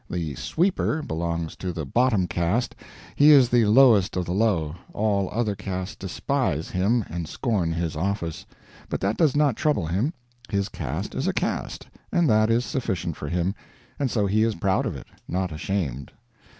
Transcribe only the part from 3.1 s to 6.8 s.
he is the lowest of the low all other castes despise